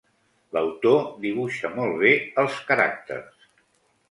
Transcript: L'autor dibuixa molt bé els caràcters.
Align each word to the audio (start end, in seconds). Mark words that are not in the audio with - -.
L'autor 0.55 1.03
dibuixa 1.25 1.71
molt 1.75 2.01
bé 2.05 2.15
els 2.45 2.57
caràcters. 2.71 3.47